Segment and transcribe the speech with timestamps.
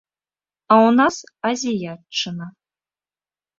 [0.71, 1.15] А ў нас
[1.51, 2.51] азіятчына.